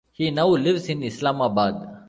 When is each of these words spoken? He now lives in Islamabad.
He 0.13 0.31
now 0.31 0.47
lives 0.47 0.89
in 0.89 1.03
Islamabad. 1.03 1.99